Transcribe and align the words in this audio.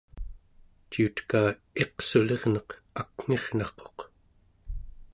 ciuteka 0.91 1.41
iqsulirneq 1.83 2.69
akngirnarquq 3.01 3.99